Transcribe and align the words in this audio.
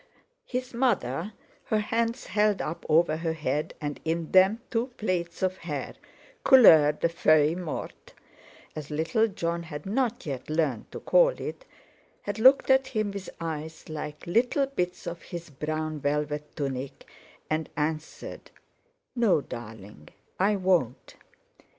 His 0.47 0.73
mother, 0.73 1.33
her 1.65 1.77
hands 1.77 2.25
held 2.25 2.59
up 2.59 2.87
over 2.89 3.17
her 3.17 3.33
head, 3.33 3.75
and 3.79 3.99
in 4.03 4.31
them 4.31 4.59
two 4.71 4.87
plaits 4.97 5.43
of 5.43 5.57
hair—"couleur 5.57 6.93
de 6.93 7.07
feuille 7.07 7.55
morte," 7.55 8.13
as 8.75 8.89
little 8.89 9.27
Jon 9.27 9.61
had 9.61 9.85
not 9.85 10.25
yet 10.25 10.49
learned 10.49 10.91
to 10.91 10.99
call 11.01 11.29
it—had 11.29 12.39
looked 12.39 12.71
at 12.71 12.87
him 12.87 13.11
with 13.11 13.29
eyes 13.39 13.89
like 13.89 14.25
little 14.25 14.65
bits 14.65 15.05
of 15.05 15.21
his 15.21 15.51
brown 15.51 15.99
velvet 15.99 16.55
tunic, 16.55 17.07
and 17.47 17.69
answered: 17.77 18.49
"No, 19.15 19.39
darling, 19.41 20.09
I 20.39 20.55
won't." 20.55 21.13